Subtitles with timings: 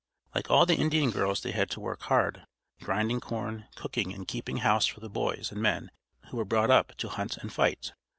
[0.33, 2.47] Like all the Indian girls they had to work hard,
[2.81, 5.91] grinding corn, cooking and keeping house for the boys and men
[6.31, 7.93] who were brought up to hunt and fight.